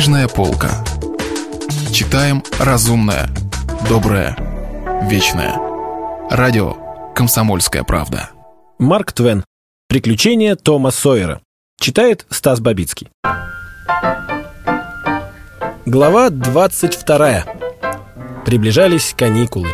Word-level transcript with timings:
Книжная 0.00 0.28
полка. 0.28 0.82
Читаем 1.92 2.42
разумное, 2.58 3.28
доброе, 3.86 4.34
вечное. 5.02 5.58
Радио 6.30 7.12
«Комсомольская 7.14 7.84
правда». 7.84 8.30
Марк 8.78 9.12
Твен. 9.12 9.44
Приключения 9.90 10.56
Тома 10.56 10.90
Сойера. 10.90 11.42
Читает 11.78 12.24
Стас 12.30 12.60
Бабицкий. 12.60 13.10
Глава 15.84 16.30
22. 16.30 17.44
Приближались 18.46 19.14
каникулы. 19.14 19.68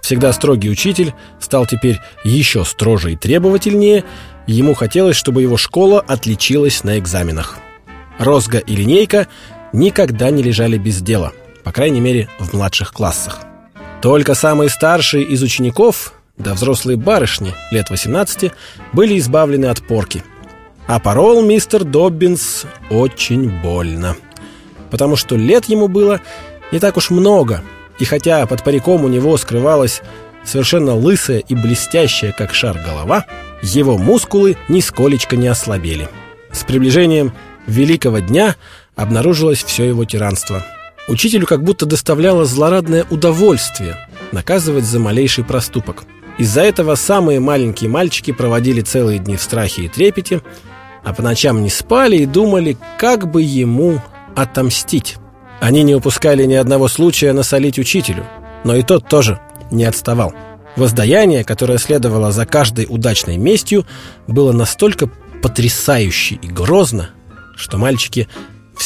Всегда 0.00 0.32
строгий 0.32 0.70
учитель 0.70 1.12
стал 1.40 1.66
теперь 1.66 2.00
еще 2.24 2.64
строже 2.64 3.12
и 3.12 3.16
требовательнее. 3.16 4.04
Ему 4.46 4.72
хотелось, 4.72 5.16
чтобы 5.16 5.42
его 5.42 5.58
школа 5.58 6.00
отличилась 6.00 6.84
на 6.84 6.98
экзаменах. 6.98 7.58
Розга 8.18 8.58
и 8.58 8.74
линейка 8.74 9.28
никогда 9.72 10.30
не 10.30 10.42
лежали 10.42 10.78
без 10.78 11.00
дела, 11.00 11.32
по 11.64 11.72
крайней 11.72 12.00
мере, 12.00 12.28
в 12.38 12.54
младших 12.54 12.92
классах. 12.92 13.40
Только 14.00 14.34
самые 14.34 14.70
старшие 14.70 15.24
из 15.24 15.42
учеников, 15.42 16.12
да 16.36 16.54
взрослые 16.54 16.96
барышни 16.96 17.54
лет 17.70 17.90
18, 17.90 18.52
были 18.92 19.18
избавлены 19.18 19.66
от 19.66 19.86
порки. 19.86 20.22
А 20.86 21.00
порол 21.00 21.42
мистер 21.42 21.84
Доббинс 21.84 22.64
очень 22.90 23.50
больно. 23.60 24.16
Потому 24.90 25.16
что 25.16 25.36
лет 25.36 25.66
ему 25.66 25.88
было 25.88 26.20
не 26.72 26.78
так 26.78 26.96
уж 26.96 27.10
много, 27.10 27.62
и 27.98 28.04
хотя 28.04 28.46
под 28.46 28.62
париком 28.62 29.04
у 29.04 29.08
него 29.08 29.36
скрывалась 29.36 30.02
совершенно 30.44 30.94
лысая 30.94 31.40
и 31.40 31.54
блестящая, 31.54 32.32
как 32.32 32.54
шар 32.54 32.78
голова, 32.78 33.26
его 33.62 33.98
мускулы 33.98 34.56
нисколечко 34.68 35.36
не 35.36 35.48
ослабели. 35.48 36.08
С 36.52 36.64
приближением 36.64 37.32
великого 37.66 38.20
дня 38.20 38.56
обнаружилось 38.98 39.62
все 39.62 39.84
его 39.84 40.04
тиранство. 40.04 40.66
Учителю 41.06 41.46
как 41.46 41.62
будто 41.62 41.86
доставляло 41.86 42.44
злорадное 42.44 43.06
удовольствие 43.08 43.96
наказывать 44.32 44.84
за 44.84 44.98
малейший 44.98 45.44
проступок. 45.44 46.02
Из-за 46.36 46.62
этого 46.62 46.96
самые 46.96 47.40
маленькие 47.40 47.88
мальчики 47.88 48.32
проводили 48.32 48.82
целые 48.82 49.18
дни 49.18 49.36
в 49.36 49.42
страхе 49.42 49.84
и 49.84 49.88
трепете, 49.88 50.42
а 51.04 51.14
по 51.14 51.22
ночам 51.22 51.62
не 51.62 51.70
спали 51.70 52.16
и 52.16 52.26
думали, 52.26 52.76
как 52.98 53.30
бы 53.30 53.40
ему 53.42 54.02
отомстить. 54.36 55.16
Они 55.60 55.82
не 55.82 55.94
упускали 55.94 56.44
ни 56.44 56.54
одного 56.54 56.88
случая 56.88 57.32
насолить 57.32 57.78
учителю, 57.78 58.26
но 58.64 58.74
и 58.74 58.82
тот 58.82 59.08
тоже 59.08 59.40
не 59.70 59.84
отставал. 59.84 60.34
Воздаяние, 60.76 61.44
которое 61.44 61.78
следовало 61.78 62.32
за 62.32 62.46
каждой 62.46 62.86
удачной 62.88 63.36
местью, 63.36 63.86
было 64.26 64.52
настолько 64.52 65.08
потрясающе 65.42 66.36
и 66.42 66.48
грозно, 66.48 67.10
что 67.56 67.78
мальчики 67.78 68.28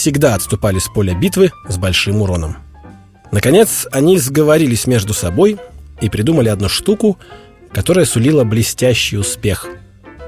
всегда 0.02 0.34
отступали 0.34 0.80
с 0.80 0.88
поля 0.88 1.14
битвы 1.14 1.52
с 1.68 1.78
большим 1.78 2.22
уроном. 2.22 2.56
Наконец, 3.30 3.86
они 3.92 4.18
сговорились 4.18 4.88
между 4.88 5.14
собой 5.14 5.58
и 6.00 6.08
придумали 6.08 6.48
одну 6.48 6.68
штуку, 6.68 7.20
которая 7.72 8.04
сулила 8.04 8.42
блестящий 8.42 9.16
успех. 9.16 9.68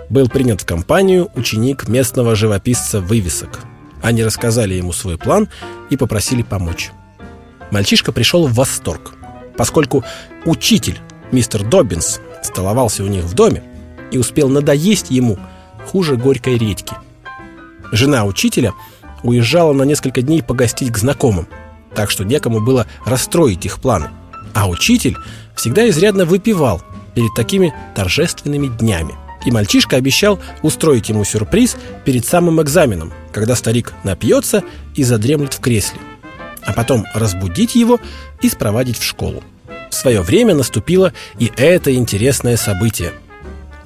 Был 0.08 0.28
принят 0.28 0.60
в 0.60 0.64
компанию 0.64 1.28
ученик 1.34 1.88
местного 1.88 2.36
живописца 2.36 3.00
вывесок. 3.00 3.62
Они 4.00 4.22
рассказали 4.22 4.74
ему 4.74 4.92
свой 4.92 5.18
план 5.18 5.48
и 5.90 5.96
попросили 5.96 6.42
помочь. 6.42 6.92
Мальчишка 7.72 8.12
пришел 8.12 8.46
в 8.46 8.54
восторг, 8.54 9.14
поскольку 9.56 10.04
учитель, 10.44 11.00
мистер 11.32 11.64
Доббинс, 11.64 12.20
столовался 12.44 13.02
у 13.02 13.08
них 13.08 13.24
в 13.24 13.34
доме 13.34 13.64
и 14.12 14.18
успел 14.18 14.48
надоесть 14.48 15.10
ему 15.10 15.36
хуже 15.84 16.16
горькой 16.16 16.58
редьки– 16.58 16.94
Жена 17.94 18.24
учителя 18.24 18.74
уезжала 19.24 19.72
на 19.72 19.82
несколько 19.82 20.22
дней 20.22 20.42
погостить 20.42 20.92
к 20.92 20.98
знакомым, 20.98 21.48
так 21.94 22.10
что 22.10 22.24
некому 22.24 22.60
было 22.60 22.86
расстроить 23.04 23.66
их 23.66 23.80
планы. 23.80 24.10
А 24.52 24.68
учитель 24.68 25.16
всегда 25.56 25.88
изрядно 25.88 26.24
выпивал 26.24 26.82
перед 27.14 27.34
такими 27.34 27.74
торжественными 27.96 28.68
днями. 28.68 29.14
И 29.44 29.50
мальчишка 29.50 29.96
обещал 29.96 30.38
устроить 30.62 31.08
ему 31.08 31.24
сюрприз 31.24 31.76
перед 32.04 32.24
самым 32.24 32.62
экзаменом, 32.62 33.12
когда 33.32 33.56
старик 33.56 33.92
напьется 34.04 34.62
и 34.94 35.02
задремлет 35.02 35.54
в 35.54 35.60
кресле, 35.60 35.98
а 36.62 36.72
потом 36.72 37.04
разбудить 37.14 37.74
его 37.74 37.98
и 38.40 38.48
спровадить 38.48 38.98
в 38.98 39.04
школу. 39.04 39.42
В 39.90 39.94
свое 39.94 40.22
время 40.22 40.54
наступило 40.54 41.12
и 41.38 41.50
это 41.56 41.94
интересное 41.94 42.56
событие– 42.56 43.12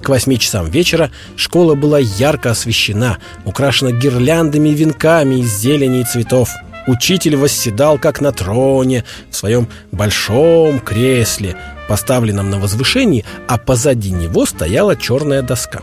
к 0.03 0.09
восьми 0.09 0.38
часам 0.38 0.70
вечера 0.70 1.10
школа 1.36 1.75
была 1.75 1.98
ярко 1.98 2.50
освещена, 2.50 3.19
украшена 3.44 3.92
гирляндами 3.92 4.70
и 4.70 4.75
венками 4.75 5.36
из 5.36 5.56
зелени 5.59 6.00
и 6.00 6.04
цветов. 6.04 6.50
Учитель 6.86 7.36
восседал 7.36 7.98
как 7.98 8.20
на 8.20 8.32
троне 8.32 9.04
в 9.31 9.36
своем 9.36 9.69
большом 9.92 10.81
кресле, 10.81 11.56
поставленном 11.86 12.50
на 12.50 12.59
возвышении, 12.59 13.25
а 13.47 13.59
позади 13.59 14.10
него 14.10 14.47
стояла 14.47 14.97
черная 14.97 15.42
доска. 15.42 15.82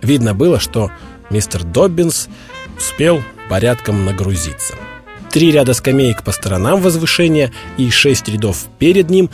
Видно 0.00 0.34
было, 0.34 0.60
что 0.60 0.90
мистер 1.28 1.62
Доббинс 1.64 2.28
успел 2.78 3.22
порядком 3.50 4.04
нагрузиться. 4.04 4.74
Три 5.30 5.52
ряда 5.52 5.74
скамеек 5.74 6.22
по 6.22 6.32
сторонам 6.32 6.80
возвышения 6.80 7.52
и 7.76 7.90
шесть 7.90 8.28
рядов 8.28 8.66
перед 8.78 9.10
ним 9.10 9.30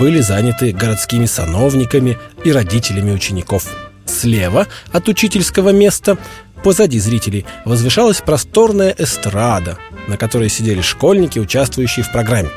были 0.00 0.20
заняты 0.20 0.72
городскими 0.72 1.26
сановниками 1.26 2.16
и 2.44 2.52
родителями 2.52 3.12
учеников. 3.12 3.66
Слева 4.06 4.66
от 4.90 5.08
учительского 5.08 5.70
места, 5.70 6.16
позади 6.62 6.98
зрителей, 6.98 7.44
возвышалась 7.64 8.22
просторная 8.22 8.94
эстрада, 8.96 9.78
на 10.08 10.16
которой 10.16 10.48
сидели 10.48 10.80
школьники, 10.80 11.38
участвующие 11.38 12.04
в 12.04 12.10
программе. 12.10 12.50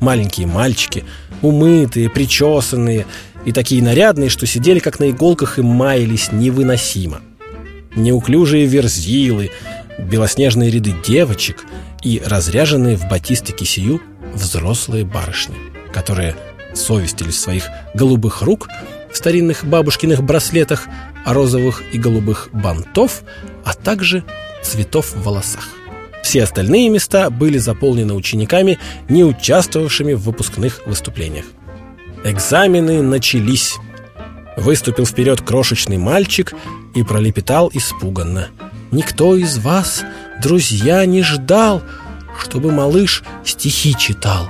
Маленькие 0.00 0.46
мальчики, 0.46 1.04
умытые, 1.42 2.10
причесанные 2.10 3.06
и 3.44 3.52
такие 3.52 3.82
нарядные, 3.82 4.30
что 4.30 4.46
сидели 4.46 4.80
как 4.80 4.98
на 4.98 5.10
иголках 5.10 5.58
и 5.58 5.62
маялись 5.62 6.32
невыносимо. 6.32 7.20
Неуклюжие 7.94 8.66
верзилы, 8.66 9.50
белоснежные 9.98 10.70
ряды 10.70 10.94
девочек 11.06 11.64
и 12.06 12.22
разряженные 12.24 12.96
в 12.96 13.08
батисты 13.08 13.52
кисию 13.52 14.00
взрослые 14.32 15.04
барышни, 15.04 15.56
которые 15.92 16.36
совестились 16.72 17.40
своих 17.40 17.66
голубых 17.94 18.42
рук 18.42 18.68
в 19.10 19.16
старинных 19.16 19.64
бабушкиных 19.64 20.22
браслетах, 20.22 20.86
розовых 21.24 21.82
и 21.92 21.98
голубых 21.98 22.48
бантов, 22.52 23.24
а 23.64 23.74
также 23.74 24.22
цветов 24.62 25.14
в 25.16 25.24
волосах. 25.24 25.68
Все 26.22 26.44
остальные 26.44 26.90
места 26.90 27.28
были 27.28 27.58
заполнены 27.58 28.14
учениками, 28.14 28.78
не 29.08 29.24
участвовавшими 29.24 30.12
в 30.12 30.20
выпускных 30.20 30.86
выступлениях. 30.86 31.46
Экзамены 32.22 33.02
начались. 33.02 33.78
Выступил 34.56 35.06
вперед 35.06 35.40
крошечный 35.40 35.98
мальчик 35.98 36.54
и 36.94 37.02
пролепетал 37.02 37.68
испуганно. 37.74 38.48
«Никто 38.90 39.36
из 39.36 39.58
вас, 39.58 40.04
друзья, 40.42 41.04
не 41.06 41.22
ждал, 41.22 41.82
чтобы 42.40 42.72
малыш 42.72 43.22
стихи 43.44 43.94
читал» 43.96 44.48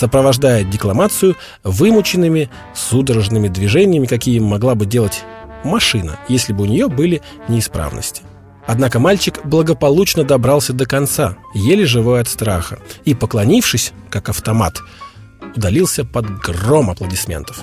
сопровождая 0.00 0.64
декламацию 0.64 1.36
вымученными 1.62 2.48
судорожными 2.74 3.48
движениями, 3.48 4.06
какие 4.06 4.38
могла 4.38 4.74
бы 4.74 4.86
делать 4.86 5.24
машина, 5.62 6.18
если 6.26 6.54
бы 6.54 6.62
у 6.62 6.66
нее 6.66 6.88
были 6.88 7.20
неисправности. 7.48 8.22
Однако 8.66 8.98
мальчик 8.98 9.44
благополучно 9.44 10.24
добрался 10.24 10.72
до 10.72 10.86
конца, 10.86 11.36
еле 11.54 11.84
живой 11.84 12.20
от 12.20 12.28
страха, 12.28 12.78
и, 13.04 13.14
поклонившись, 13.14 13.92
как 14.08 14.30
автомат, 14.30 14.78
удалился 15.54 16.06
под 16.06 16.30
гром 16.38 16.88
аплодисментов. 16.88 17.62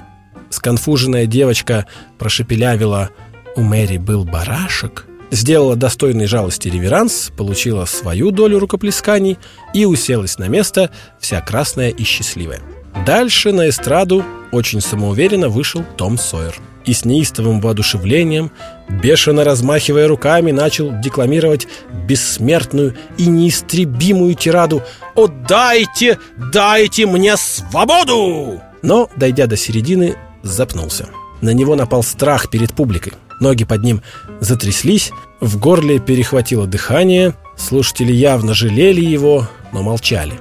Сконфуженная 0.51 1.25
девочка 1.25 1.87
прошепелявила 2.19 3.09
«У 3.55 3.61
Мэри 3.61 3.97
был 3.97 4.25
барашек», 4.25 5.07
сделала 5.31 5.75
достойный 5.75 6.25
жалости 6.25 6.67
реверанс, 6.67 7.31
получила 7.35 7.85
свою 7.85 8.31
долю 8.31 8.59
рукоплесканий 8.59 9.37
и 9.73 9.85
уселась 9.85 10.37
на 10.37 10.47
место, 10.47 10.89
вся 11.19 11.41
красная 11.41 11.89
и 11.89 12.03
счастливая. 12.03 12.61
Дальше 13.05 13.51
на 13.51 13.69
эстраду 13.69 14.23
очень 14.51 14.81
самоуверенно 14.81 15.49
вышел 15.49 15.83
Том 15.97 16.17
Сойер. 16.17 16.55
И 16.85 16.93
с 16.93 17.03
неистовым 17.03 17.59
воодушевлением, 17.59 18.49
бешено 18.87 19.43
размахивая 19.43 20.07
руками, 20.07 20.51
начал 20.51 20.93
декламировать 21.01 21.67
бессмертную 22.07 22.95
и 23.17 23.27
неистребимую 23.27 24.35
тираду 24.35 24.81
«О, 25.13 25.27
дайте, 25.27 26.17
дайте 26.53 27.05
мне 27.05 27.35
свободу!» 27.35 28.61
Но, 28.83 29.09
дойдя 29.17 29.47
до 29.47 29.57
середины, 29.57 30.15
запнулся. 30.43 31.09
На 31.41 31.49
него 31.49 31.75
напал 31.75 32.03
страх 32.03 32.49
перед 32.49 32.71
публикой. 32.73 33.13
Ноги 33.39 33.63
под 33.63 33.83
ним 33.83 34.01
затряслись, 34.39 35.11
в 35.39 35.59
горле 35.59 35.99
перехватило 35.99 36.65
дыхание, 36.65 37.35
слушатели 37.55 38.11
явно 38.11 38.53
жалели 38.53 39.01
его, 39.01 39.47
но 39.71 39.83
молчали. 39.83 40.33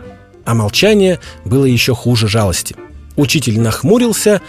А 0.44 0.54
молчание 0.54 1.20
было 1.44 1.64
еще 1.64 1.94
хуже 1.94 2.28
жалости. 2.28 2.76
Учитель 3.16 3.60
нахмурился, 3.60 4.40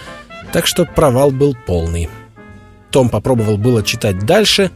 так 0.53 0.67
что 0.67 0.85
провал 0.85 1.31
был 1.31 1.55
полный. 1.65 2.09
Том 2.91 3.09
попробовал 3.09 3.57
было 3.57 3.83
читать 3.83 4.25
дальше, 4.25 4.71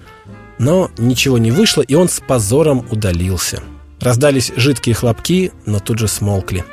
но 0.58 0.92
ничего 0.98 1.38
не 1.38 1.52
вышло, 1.52 1.82
и 1.82 1.96
он 1.96 2.10
с 2.10 2.20
позором 2.20 2.86
удалился. 2.92 3.62
Раздались 4.00 4.52
жидкие 4.56 4.96
хлопки, 4.96 5.52
но 5.66 5.80
тут 5.80 6.00
же 6.00 6.08
смолкли. 6.08 6.66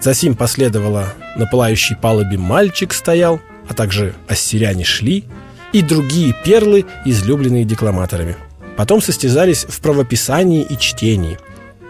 Засим 0.00 0.36
последовало 0.36 1.06
на 1.36 1.46
пылающей 1.46 1.96
палубе 1.96 2.36
мальчик 2.36 2.92
стоял, 2.92 3.40
а 3.68 3.74
также 3.74 4.14
ассиряне 4.28 4.84
шли, 4.84 5.24
и 5.72 5.82
другие 5.82 6.34
перлы, 6.44 6.86
излюбленные 7.04 7.64
декламаторами. 7.64 8.36
Потом 8.76 9.02
состязались 9.02 9.64
в 9.68 9.80
правописании 9.80 10.62
и 10.62 10.78
чтении. 10.78 11.38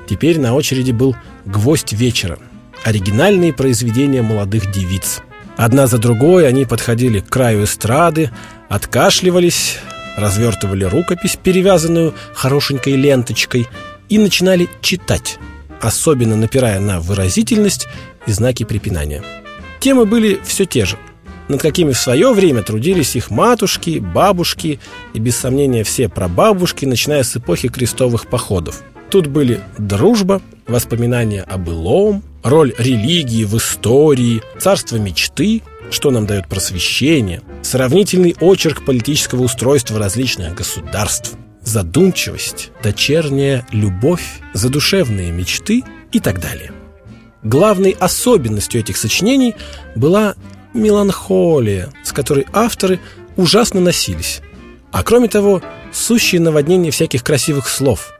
Теперь 0.08 0.40
на 0.40 0.54
очереди 0.54 0.92
был 0.92 1.16
«Гвоздь 1.44 1.92
вечера»— 1.92 2.38
оригинальные 2.84 3.52
произведения 3.52 4.22
молодых 4.22 4.70
девиц. 4.70 5.20
Одна 5.56 5.86
за 5.86 5.98
другой 5.98 6.48
они 6.48 6.64
подходили 6.64 7.20
к 7.20 7.28
краю 7.28 7.64
эстрады, 7.64 8.30
откашливались, 8.68 9.78
развертывали 10.16 10.84
рукопись, 10.84 11.36
перевязанную 11.42 12.14
хорошенькой 12.32 12.94
ленточкой, 12.94 13.68
и 14.08 14.18
начинали 14.18 14.68
читать, 14.80 15.38
особенно 15.82 16.36
напирая 16.36 16.80
на 16.80 17.00
выразительность 17.00 17.86
и 18.26 18.32
знаки 18.32 18.64
препинания. 18.64 19.22
Темы 19.80 20.06
были 20.06 20.40
все 20.44 20.64
те 20.64 20.86
же, 20.86 20.96
над 21.48 21.60
какими 21.60 21.92
в 21.92 21.98
свое 21.98 22.32
время 22.32 22.62
трудились 22.62 23.16
их 23.16 23.30
матушки, 23.30 23.98
бабушки 23.98 24.80
и, 25.14 25.18
без 25.18 25.36
сомнения, 25.36 25.84
все 25.84 26.08
прабабушки, 26.08 26.84
начиная 26.84 27.22
с 27.22 27.36
эпохи 27.36 27.68
крестовых 27.68 28.26
походов. 28.26 28.82
Тут 29.10 29.26
были 29.26 29.60
дружба, 29.78 30.42
воспоминания 30.66 31.42
о 31.42 31.56
былом, 31.56 32.22
роль 32.42 32.74
религии 32.78 33.44
в 33.44 33.56
истории, 33.56 34.42
царство 34.58 34.96
мечты, 34.96 35.62
что 35.90 36.10
нам 36.10 36.26
дает 36.26 36.46
просвещение, 36.46 37.42
сравнительный 37.62 38.36
очерк 38.40 38.84
политического 38.84 39.42
устройства 39.42 39.98
различных 39.98 40.54
государств, 40.54 41.32
задумчивость, 41.62 42.70
дочерняя 42.82 43.66
любовь, 43.72 44.40
задушевные 44.52 45.32
мечты 45.32 45.82
и 46.12 46.20
так 46.20 46.40
далее. 46.40 46.72
Главной 47.42 47.92
особенностью 47.92 48.80
этих 48.80 48.96
сочинений 48.96 49.54
была 49.94 50.34
меланхолия, 50.74 51.90
с 52.02 52.12
которой 52.12 52.46
авторы 52.52 53.00
ужасно 53.36 53.80
носились. 53.80 54.40
А 54.90 55.02
кроме 55.02 55.28
того, 55.28 55.62
сущее 55.92 56.40
наводнение 56.40 56.90
всяких 56.90 57.22
красивых 57.22 57.68
слов. 57.68 58.12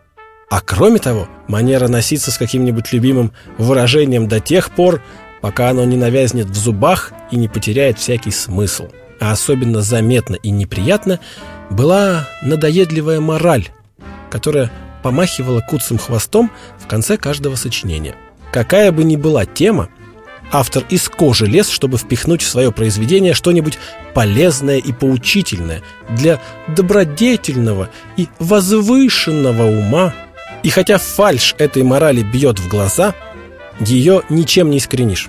А 0.51 0.61
кроме 0.61 0.99
того, 0.99 1.29
манера 1.47 1.89
носиться 1.89 2.31
с 2.31 2.39
каким-нибудь 2.39 2.93
любимым 2.93 3.33
выражением 3.59 4.29
до 4.29 4.41
тех 4.41 4.71
пор, 4.71 5.03
пока 5.41 5.71
оно 5.71 5.85
не 5.85 5.97
навязнет 5.97 6.47
в 6.47 6.57
зубах 6.57 7.13
и 7.31 7.37
не 7.37 7.49
потеряет 7.49 7.99
всякий 7.99 8.31
смысл. 8.31 8.89
А 9.21 9.33
особенно 9.33 9.83
заметно 9.83 10.37
и 10.37 10.51
неприятно 10.51 11.21
была 11.71 12.29
надоедливая 12.43 13.21
мораль, 13.21 13.69
которая 14.31 14.71
помахивала 15.03 15.61
куцым 15.61 15.99
хвостом 15.99 16.51
в 16.79 16.87
конце 16.87 17.17
каждого 17.17 17.57
сочинения. 17.57 18.15
Какая 18.53 18.93
бы 18.93 19.05
ни 19.05 19.17
была 19.17 19.45
тема, 19.45 19.89
автор 20.53 20.85
из 20.89 21.09
кожи 21.09 21.47
лез, 21.47 21.69
чтобы 21.69 21.99
впихнуть 21.99 22.43
в 22.43 22.49
свое 22.49 22.73
произведение 22.73 23.35
что-нибудь 23.35 23.79
полезное 24.15 24.79
и 24.79 24.93
поучительное 24.93 25.83
для 26.11 26.41
добродетельного 26.69 27.91
и 28.17 28.29
возвышенного 28.39 29.65
ума. 29.65 30.15
И 30.63 30.71
хотя 30.71 30.99
фальш 30.99 31.55
этой 31.59 31.83
морали 31.83 32.23
бьет 32.23 32.59
в 32.59 32.69
глаза, 32.69 33.15
ее 33.81 34.23
ничем 34.29 34.71
не 34.71 34.79
искоренишь. 34.79 35.29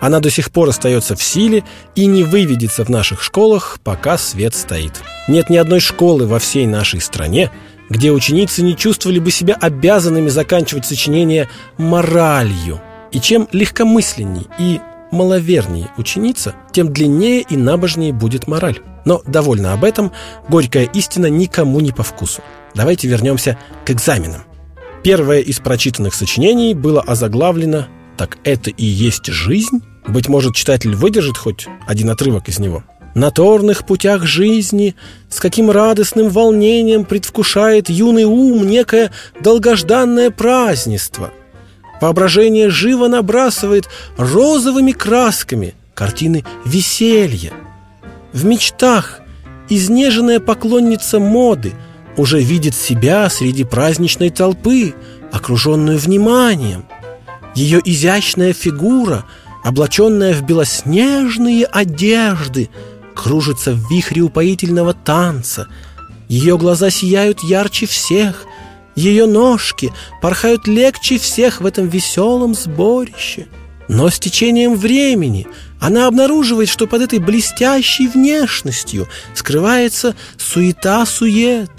Она 0.00 0.20
до 0.20 0.30
сих 0.30 0.50
пор 0.50 0.68
остается 0.68 1.16
в 1.16 1.22
силе 1.22 1.64
и 1.94 2.06
не 2.06 2.22
выведется 2.22 2.84
в 2.84 2.88
наших 2.88 3.22
школах, 3.22 3.78
пока 3.82 4.18
свет 4.18 4.54
стоит. 4.54 4.92
Нет 5.28 5.48
ни 5.48 5.56
одной 5.56 5.80
школы 5.80 6.26
во 6.26 6.38
всей 6.38 6.66
нашей 6.66 7.00
стране, 7.00 7.50
где 7.88 8.10
ученицы 8.10 8.62
не 8.62 8.76
чувствовали 8.76 9.18
бы 9.18 9.30
себя 9.30 9.54
обязанными 9.54 10.28
заканчивать 10.28 10.86
сочинение 10.86 11.48
моралью. 11.78 12.80
И 13.16 13.18
чем 13.18 13.48
легкомысленней 13.50 14.46
и 14.58 14.78
маловернее 15.10 15.88
ученица, 15.96 16.54
тем 16.70 16.92
длиннее 16.92 17.40
и 17.40 17.56
набожнее 17.56 18.12
будет 18.12 18.46
мораль. 18.46 18.80
Но 19.06 19.22
довольно 19.26 19.72
об 19.72 19.84
этом, 19.84 20.12
горькая 20.50 20.84
истина 20.84 21.24
никому 21.28 21.80
не 21.80 21.92
по 21.92 22.02
вкусу. 22.02 22.42
Давайте 22.74 23.08
вернемся 23.08 23.56
к 23.86 23.90
экзаменам. 23.90 24.42
Первое 25.02 25.40
из 25.40 25.60
прочитанных 25.60 26.14
сочинений 26.14 26.74
было 26.74 27.00
озаглавлено 27.00 27.86
«Так 28.18 28.36
это 28.44 28.68
и 28.68 28.84
есть 28.84 29.28
жизнь?» 29.28 29.80
Быть 30.06 30.28
может, 30.28 30.54
читатель 30.54 30.94
выдержит 30.94 31.38
хоть 31.38 31.68
один 31.86 32.10
отрывок 32.10 32.50
из 32.50 32.58
него. 32.58 32.84
На 33.14 33.30
торных 33.30 33.86
путях 33.86 34.24
жизни 34.24 34.94
с 35.30 35.40
каким 35.40 35.70
радостным 35.70 36.28
волнением 36.28 37.06
предвкушает 37.06 37.88
юный 37.88 38.24
ум 38.24 38.68
некое 38.68 39.10
долгожданное 39.40 40.30
празднество. 40.30 41.32
Воображение 42.00 42.70
живо 42.70 43.08
набрасывает 43.08 43.88
розовыми 44.16 44.92
красками 44.92 45.74
картины 45.94 46.44
веселья. 46.64 47.52
В 48.32 48.44
мечтах 48.44 49.20
изнеженная 49.68 50.40
поклонница 50.40 51.18
моды 51.18 51.72
уже 52.16 52.40
видит 52.40 52.74
себя 52.74 53.28
среди 53.30 53.64
праздничной 53.64 54.30
толпы, 54.30 54.94
окруженную 55.32 55.98
вниманием. 55.98 56.84
Ее 57.54 57.80
изящная 57.84 58.52
фигура– 58.52 59.24
облаченная 59.66 60.32
в 60.32 60.42
белоснежные 60.42 61.64
одежды, 61.64 62.70
кружится 63.16 63.72
в 63.72 63.90
вихре 63.90 64.22
упоительного 64.22 64.94
танца. 64.94 65.66
Ее 66.28 66.56
глаза 66.56 66.88
сияют 66.90 67.42
ярче 67.42 67.86
всех, 67.86 68.44
ее 68.96 69.26
ножки 69.26 69.92
порхают 70.22 70.66
легче 70.66 71.18
всех 71.18 71.60
в 71.60 71.66
этом 71.66 71.86
веселом 71.88 72.54
сборище. 72.54 73.46
Но 73.88 74.08
с 74.08 74.18
течением 74.18 74.74
времени 74.74 75.46
она 75.80 76.06
обнаруживает, 76.06 76.68
что 76.68 76.86
под 76.86 77.02
этой 77.02 77.18
блестящей 77.20 78.08
внешностью 78.08 79.06
скрывается 79.34 80.16
суета-сует. 80.38 81.70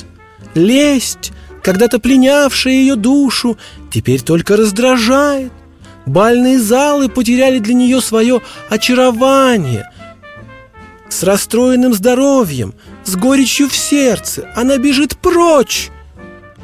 Лесть, 0.54 1.34
когда-то 1.64 2.00
пленявшая 2.00 2.74
ее 2.74 2.96
душу, 2.96 3.58
теперь 3.92 4.22
только 4.22 4.56
раздражает. 4.56 5.52
Бальные 6.06 6.60
залы 6.60 7.10
потеряли 7.10 7.60
для 7.60 7.74
нее 7.74 8.00
свое 8.00 8.42
очарование. 8.70 9.92
С 11.10 11.24
расстроенным 11.24 11.94
здоровьем, 11.94 12.74
с 13.04 13.16
горечью 13.16 13.68
в 13.68 13.76
сердце 13.76 14.50
она 14.56 14.78
бежит 14.78 15.18
прочь, 15.18 15.90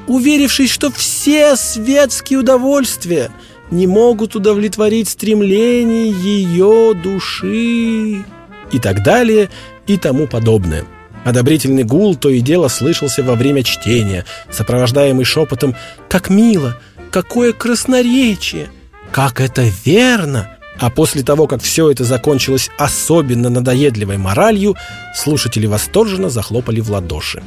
уверившись, 0.08 0.72
что 0.72 0.92
все 0.92 1.56
светские 1.56 2.40
удовольствия 2.40 3.31
не 3.72 3.88
могут 3.88 4.36
удовлетворить 4.36 5.10
стремлений 5.10 6.12
ее 6.12 6.94
души 6.94 8.26
и 8.72 8.80
так 8.81 9.04
далее 9.04 9.50
и 9.88 9.98
тому 9.98 10.28
подобное. 10.28 10.86
Одобрительный 11.26 11.83
гул 11.83 12.16
то 12.16 12.30
и 12.30 12.42
дело 12.42 12.68
слышался 12.68 13.24
во 13.24 13.36
время 13.36 13.64
чтения, 13.64 14.26
сопровождаемый 14.52 15.26
шепотом 15.26 15.76
«Как 16.10 16.30
мило! 16.30 16.78
Какое 17.12 17.54
красноречие!» 17.54 18.69
Как 19.12 19.40
это 19.40 19.64
верно! 19.86 20.57
А 20.80 20.90
после 20.90 21.22
того, 21.22 21.48
как 21.48 21.62
все 21.62 21.92
это 21.92 22.04
закончилось 22.04 22.72
особенно 22.78 23.50
надоедливой 23.50 24.18
моралью, 24.18 24.76
слушатели 25.16 25.68
восторженно 25.68 26.30
захлопали 26.30 26.81
в 26.81 26.90
ладоши. 26.90 27.44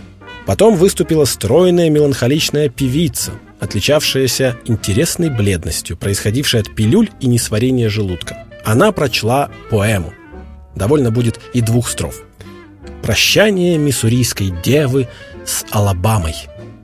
Потом 0.46 0.76
выступила 0.76 1.24
стройная 1.24 1.90
меланхоличная 1.90 2.68
певица, 2.68 3.32
отличавшаяся 3.58 4.56
интересной 4.64 5.28
бледностью, 5.28 5.96
происходившей 5.96 6.60
от 6.60 6.74
пилюль 6.74 7.10
и 7.20 7.26
несварения 7.26 7.88
желудка. 7.88 8.46
Она 8.64 8.92
прочла 8.92 9.50
поэму. 9.70 10.14
Довольно 10.76 11.10
будет 11.10 11.40
и 11.52 11.60
двух 11.60 11.88
строф. 11.88 12.22
«Прощание 13.02 13.76
миссурийской 13.76 14.52
девы 14.62 15.08
с 15.44 15.64
Алабамой». 15.70 16.34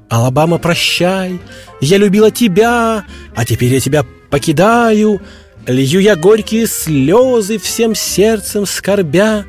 «Алабама, 0.09 0.59
прощай, 0.59 1.41
я 1.81 1.97
любила 1.97 2.31
тебя, 2.31 3.05
а 3.35 3.45
теперь 3.47 3.73
я 3.73 3.81
тебя 3.81 4.05
покидаю, 4.29 5.23
лью 5.67 6.01
я 6.01 6.17
горькие 6.17 6.67
слезы 6.67 7.59
всем 7.59 7.95
сердцем 7.95 8.67
скорбя, 8.67 9.47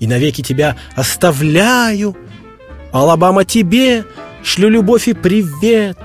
и 0.00 0.06
навеки 0.06 0.42
тебя 0.42 0.76
оставляю. 0.94 2.16
Алабама 2.96 3.44
тебе 3.44 4.06
шлю 4.42 4.70
любовь 4.70 5.06
и 5.06 5.12
привет, 5.12 5.98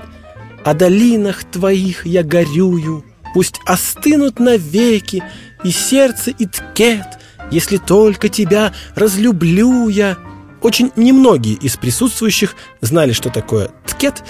о 0.62 0.74
долинах 0.74 1.42
твоих 1.44 2.04
я 2.04 2.22
горюю, 2.22 3.02
пусть 3.32 3.60
остынут 3.64 4.38
навеки 4.38 5.22
и 5.64 5.70
сердце, 5.70 6.32
и 6.32 6.44
ткет, 6.44 7.06
если 7.50 7.78
только 7.78 8.28
тебя 8.28 8.74
разлюблю 8.94 9.88
я. 9.88 10.18
Очень 10.60 10.92
немногие 10.94 11.54
из 11.54 11.78
присутствующих 11.78 12.56
знали, 12.82 13.12
что 13.12 13.30
такое 13.30 13.70
ткет, 13.86 14.22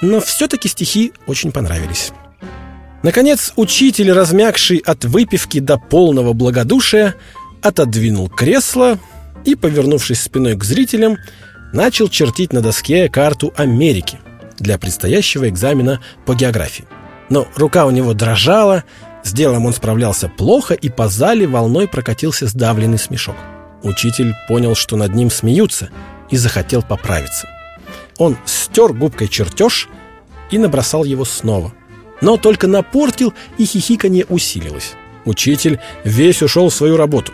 но 0.00 0.20
все-таки 0.20 0.68
стихи 0.68 1.12
очень 1.26 1.52
понравились. 1.52 2.12
Наконец, 3.02 3.52
учитель, 3.56 4.10
размягший 4.10 4.78
от 4.78 5.04
выпивки 5.04 5.60
до 5.60 5.76
полного 5.76 6.32
благодушия, 6.32 7.14
отодвинул 7.60 8.30
кресло 8.30 8.98
и, 9.44 9.54
повернувшись 9.54 10.22
спиной 10.22 10.56
к 10.56 10.64
зрителям, 10.64 11.18
начал 11.76 12.08
чертить 12.08 12.54
на 12.54 12.62
доске 12.62 13.08
карту 13.10 13.52
Америки 13.54 14.18
для 14.58 14.78
предстоящего 14.78 15.48
экзамена 15.48 16.00
по 16.24 16.34
географии. 16.34 16.86
Но 17.28 17.46
рука 17.54 17.84
у 17.84 17.90
него 17.90 18.14
дрожала, 18.14 18.84
с 19.22 19.32
делом 19.32 19.66
он 19.66 19.74
справлялся 19.74 20.28
плохо, 20.28 20.72
и 20.72 20.88
по 20.88 21.08
зале 21.08 21.46
волной 21.46 21.86
прокатился 21.86 22.46
сдавленный 22.46 22.98
смешок. 22.98 23.36
Учитель 23.82 24.34
понял, 24.48 24.74
что 24.74 24.96
над 24.96 25.14
ним 25.14 25.30
смеются, 25.30 25.90
и 26.30 26.38
захотел 26.38 26.82
поправиться. 26.82 27.46
Он 28.16 28.38
стер 28.46 28.94
губкой 28.94 29.28
чертеж 29.28 29.88
и 30.50 30.58
набросал 30.58 31.04
его 31.04 31.24
снова. 31.24 31.74
Но 32.22 32.38
только 32.38 32.66
напортил, 32.66 33.34
и 33.58 33.66
хихиканье 33.66 34.24
усилилось. 34.28 34.94
Учитель 35.26 35.78
весь 36.04 36.42
ушел 36.42 36.70
в 36.70 36.74
свою 36.74 36.96
работу. 36.96 37.32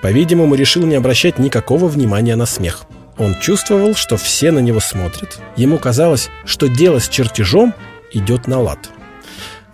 По-видимому, 0.00 0.54
решил 0.54 0.86
не 0.86 0.94
обращать 0.94 1.38
никакого 1.38 1.88
внимания 1.88 2.36
на 2.36 2.46
смех. 2.46 2.86
Он 3.20 3.38
чувствовал, 3.38 3.94
что 3.94 4.16
все 4.16 4.50
на 4.50 4.60
него 4.60 4.80
смотрят. 4.80 5.38
Ему 5.54 5.76
казалось, 5.78 6.30
что 6.46 6.68
дело 6.68 7.00
с 7.00 7.08
чертежом 7.08 7.74
идет 8.12 8.48
на 8.48 8.60
лад. 8.60 8.88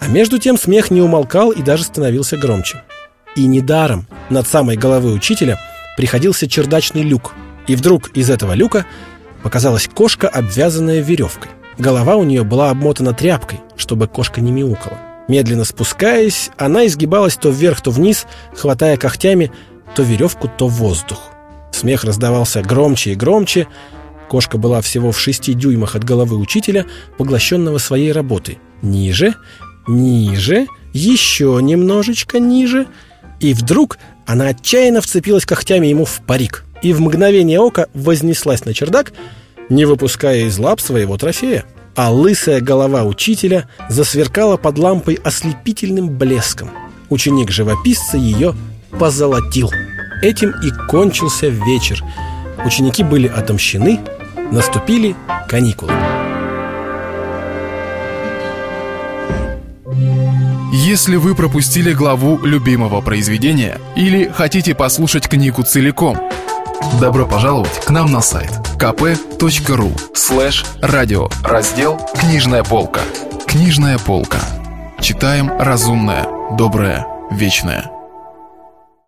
А 0.01 0.09
между 0.09 0.39
тем 0.39 0.59
смех 0.59 0.91
не 0.91 1.01
умолкал 1.01 1.53
и 1.53 1.63
даже 1.63 1.85
становился 1.85 2.37
громче. 2.37 2.83
И 3.37 3.47
недаром 3.47 4.09
над 4.31 4.49
самой 4.49 4.77
головой 4.77 5.15
учителя 5.15 5.61
приходился 5.97 6.49
чердачный 6.49 7.03
люк. 7.03 7.35
И 7.69 7.77
вдруг 7.77 8.09
из 8.17 8.31
этого 8.31 8.53
люка 8.53 8.85
показалась 9.45 9.89
кошка, 9.89 10.29
обвязанная 10.29 11.01
веревкой. 11.01 11.53
Голова 11.79 12.17
у 12.17 12.25
нее 12.25 12.43
была 12.43 12.71
обмотана 12.71 13.15
тряпкой, 13.15 13.61
чтобы 13.77 14.09
кошка 14.09 14.41
не 14.41 14.51
мяукала. 14.51 14.99
Медленно 15.29 15.65
спускаясь, 15.65 16.51
она 16.57 16.85
изгибалась 16.87 17.37
то 17.37 17.51
вверх, 17.51 17.81
то 17.81 17.93
вниз, 17.93 18.27
хватая 18.57 18.97
когтями 18.97 19.53
то 19.95 20.03
веревку, 20.03 20.49
то 20.49 20.67
воздух. 20.67 21.36
Смех 21.77 22.05
раздавался 22.05 22.63
громче 22.63 23.13
и 23.13 23.15
громче. 23.15 23.69
Кошка 24.31 24.57
была 24.57 24.81
всего 24.81 25.13
в 25.13 25.21
шести 25.21 25.53
дюймах 25.53 25.95
от 25.95 26.05
головы 26.05 26.39
учителя, 26.39 26.87
поглощенного 27.19 27.77
своей 27.77 28.13
работой. 28.13 28.59
Ниже, 28.81 29.35
ниже, 29.87 30.69
еще 30.95 31.59
немножечко 31.61 32.41
ниже. 32.41 32.87
И 33.41 33.53
вдруг 33.53 33.99
она 34.25 34.49
отчаянно 34.49 35.03
вцепилась 35.03 35.45
когтями 35.45 35.89
ему 35.89 36.07
в 36.07 36.23
парик 36.27 36.65
и 36.81 36.95
в 36.95 37.03
мгновение 37.03 37.61
ока 37.61 37.89
вознеслась 37.93 38.65
на 38.65 38.73
чердак, 38.73 39.13
не 39.69 39.85
выпуская 39.85 40.47
из 40.47 40.59
лап 40.59 40.81
своего 40.81 41.19
трофея. 41.19 41.67
А 41.95 42.11
лысая 42.11 42.63
голова 42.63 43.05
учителя 43.05 43.69
засверкала 43.91 44.57
под 44.57 44.79
лампой 44.79 45.19
ослепительным 45.23 46.09
блеском. 46.09 46.71
Ученик 47.11 47.51
живописца 47.51 48.17
ее 48.17 48.55
позолотил. 48.99 49.71
Этим 50.23 50.51
и 50.63 50.71
кончился 50.89 51.49
вечер. 51.49 52.03
Ученики 52.65 53.03
были 53.03 53.29
отомщены, 53.29 54.01
наступили 54.51 55.15
каникулы. 55.49 55.93
Если 60.73 61.17
вы 61.17 61.35
пропустили 61.35 61.93
главу 61.93 62.39
любимого 62.45 63.01
произведения 63.01 63.81
или 63.97 64.29
хотите 64.29 64.75
послушать 64.75 65.29
книгу 65.29 65.63
целиком, 65.63 66.19
добро 67.01 67.27
пожаловать 67.27 67.85
к 67.85 67.91
нам 67.91 68.11
на 68.13 68.21
сайт 68.21 68.51
kp.ru 68.79 69.91
слэш 70.15 70.65
радио 70.83 71.29
раздел 71.43 71.99
«Книжная 72.15 72.63
полка». 72.63 73.01
Книжная 73.47 73.99
полка. 73.99 74.39
Читаем 75.01 75.51
разумное, 75.59 76.27
доброе, 76.57 77.07
вечное. 77.31 77.96